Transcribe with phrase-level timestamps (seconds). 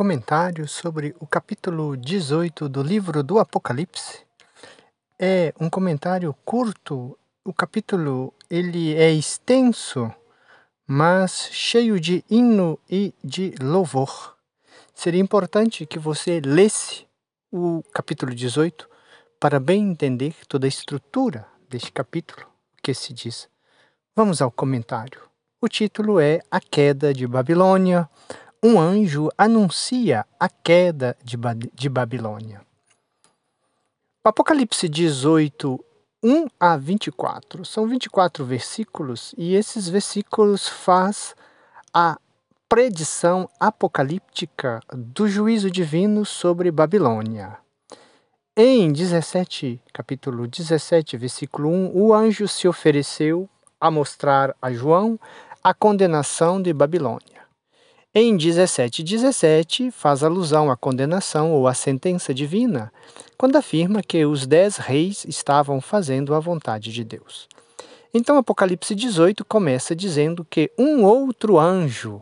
[0.00, 4.20] comentário sobre o capítulo 18 do livro do Apocalipse.
[5.18, 7.18] É um comentário curto.
[7.44, 10.10] O capítulo ele é extenso,
[10.86, 14.38] mas cheio de hino e de louvor.
[14.94, 17.06] Seria importante que você lesse
[17.52, 18.88] o capítulo 18
[19.38, 23.50] para bem entender toda a estrutura deste capítulo, o que se diz.
[24.16, 25.20] Vamos ao comentário.
[25.60, 28.08] O título é A Queda de Babilônia,
[28.62, 32.60] um anjo anuncia a queda de, ba de Babilônia.
[34.22, 35.82] O Apocalipse 18,
[36.22, 37.64] 1 a 24.
[37.64, 41.34] São 24 versículos e esses versículos faz
[41.92, 42.18] a
[42.68, 47.56] predição apocalíptica do juízo divino sobre Babilônia.
[48.54, 53.48] Em 17, capítulo 17, versículo 1, o anjo se ofereceu
[53.80, 55.18] a mostrar a João
[55.64, 57.39] a condenação de Babilônia.
[58.12, 62.92] Em 17:17 17, faz alusão à condenação ou à sentença divina,
[63.38, 67.48] quando afirma que os dez reis estavam fazendo a vontade de Deus.
[68.12, 72.20] Então, Apocalipse 18 começa dizendo que um outro anjo,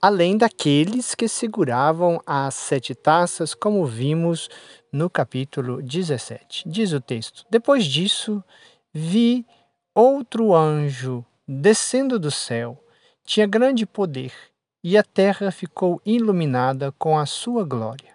[0.00, 4.48] além daqueles que seguravam as sete taças, como vimos
[4.90, 6.66] no capítulo 17.
[6.66, 8.42] Diz o texto: Depois disso,
[8.90, 9.44] vi
[9.94, 12.82] outro anjo descendo do céu,
[13.22, 14.32] tinha grande poder
[14.88, 18.14] e a terra ficou iluminada com a sua glória.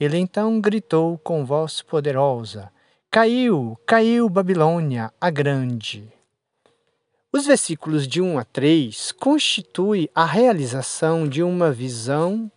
[0.00, 2.72] Ele então gritou com voz poderosa:
[3.10, 6.10] Caiu, caiu Babilônia, a grande.
[7.30, 12.50] Os versículos de 1 a 3 constituem a realização de uma visão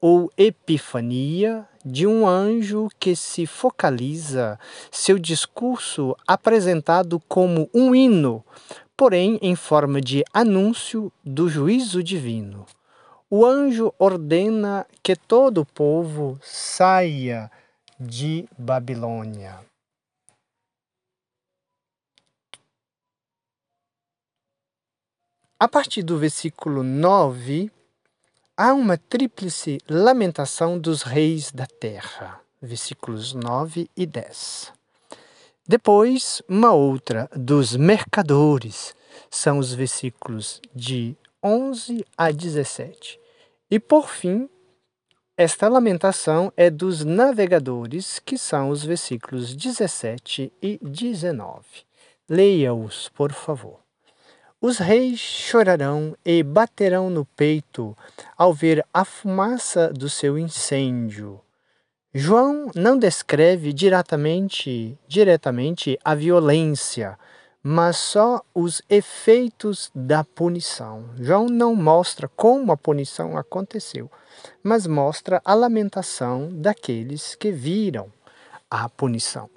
[0.00, 4.58] ou epifania de um anjo que se focaliza
[4.90, 8.42] seu discurso apresentado como um hino,
[8.96, 12.64] porém em forma de anúncio do juízo divino
[13.36, 17.50] o anjo ordena que todo o povo saia
[17.98, 19.58] de Babilônia.
[25.58, 27.72] A partir do versículo 9,
[28.56, 32.40] há uma tríplice lamentação dos reis da terra.
[32.62, 34.72] Versículos 9 e 10.
[35.66, 38.94] Depois, uma outra dos mercadores,
[39.28, 43.23] são os versículos de 11 a 17.
[43.70, 44.48] E por fim,
[45.36, 51.64] esta lamentação é dos navegadores, que são os versículos 17 e 19.
[52.28, 53.80] Leia-os, por favor.
[54.60, 57.96] Os reis chorarão e baterão no peito
[58.36, 61.40] ao ver a fumaça do seu incêndio.
[62.14, 67.18] João não descreve diretamente, diretamente a violência,
[67.66, 71.06] mas só os efeitos da punição.
[71.18, 74.10] João não mostra como a punição aconteceu,
[74.62, 78.12] mas mostra a lamentação daqueles que viram
[78.70, 79.48] a punição.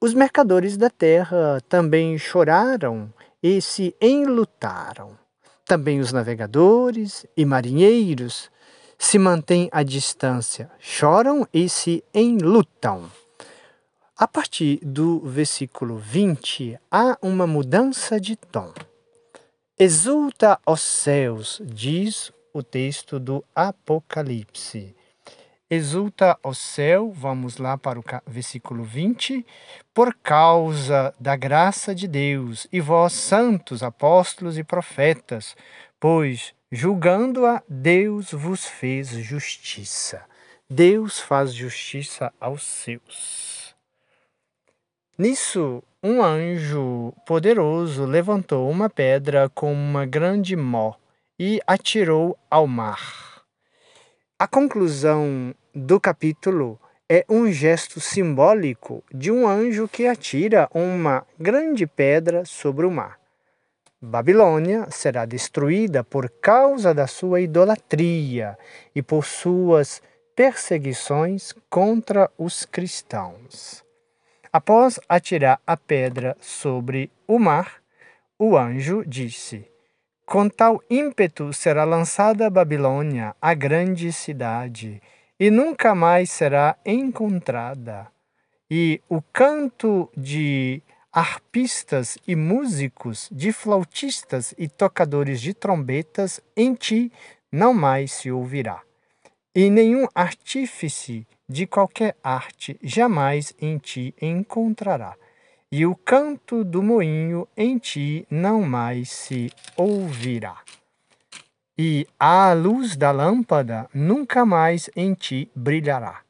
[0.00, 5.16] Os mercadores da terra também choraram e se enlutaram.
[5.64, 8.50] Também os navegadores e marinheiros
[8.98, 13.08] se mantêm à distância, choram e se enlutam.
[14.18, 18.72] A partir do versículo 20, há uma mudança de tom.
[19.78, 24.96] Exulta os céus, diz o texto do Apocalipse.
[25.68, 29.44] Exulta o céu, vamos lá para o versículo 20,
[29.92, 35.54] por causa da graça de Deus, e vós, santos, apóstolos e profetas,
[36.00, 40.24] pois, julgando-a, Deus vos fez justiça.
[40.70, 43.65] Deus faz justiça aos seus.
[45.18, 50.92] Nisso, um anjo poderoso levantou uma pedra com uma grande mó
[51.38, 53.42] e atirou ao mar.
[54.38, 56.78] A conclusão do capítulo
[57.08, 63.18] é um gesto simbólico de um anjo que atira uma grande pedra sobre o mar.
[63.98, 68.58] Babilônia será destruída por causa da sua idolatria
[68.94, 70.02] e por suas
[70.34, 73.85] perseguições contra os cristãos.
[74.58, 77.74] Após atirar a pedra sobre o mar,
[78.38, 79.70] o anjo disse:
[80.24, 85.02] Com tal ímpeto será lançada a Babilônia, a grande cidade,
[85.38, 88.10] e nunca mais será encontrada.
[88.70, 90.82] E o canto de
[91.12, 97.12] arpistas e músicos, de flautistas e tocadores de trombetas em ti
[97.52, 98.80] não mais se ouvirá.
[99.54, 105.14] E nenhum artífice de qualquer arte jamais em ti encontrará,
[105.70, 110.56] e o canto do moinho em ti não mais se ouvirá.
[111.78, 116.20] e a luz da lâmpada nunca mais em ti brilhará.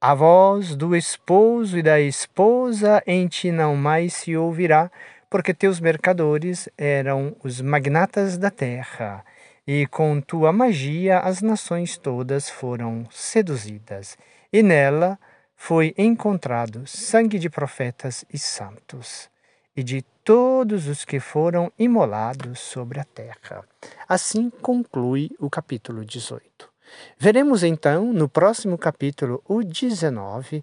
[0.00, 4.90] A voz do esposo e da esposa em ti não mais se ouvirá,
[5.30, 9.24] porque teus mercadores eram os magnatas da terra,
[9.66, 14.18] e com tua magia as nações todas foram seduzidas,
[14.54, 15.18] e nela
[15.56, 19.28] foi encontrado sangue de profetas e santos,
[19.76, 23.64] e de todos os que foram imolados sobre a terra.
[24.08, 26.70] Assim conclui o capítulo 18.
[27.18, 30.62] Veremos então no próximo capítulo, o 19,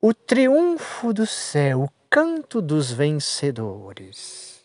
[0.00, 4.61] o triunfo do céu, o canto dos vencedores.